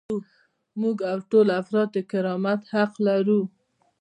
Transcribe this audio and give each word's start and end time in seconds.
موږ 0.81 0.97
او 1.11 1.17
ټول 1.29 1.47
افراد 1.59 1.87
د 1.95 1.97
کرامت 2.11 2.61
حق 2.73 2.91
لرو. 3.07 3.41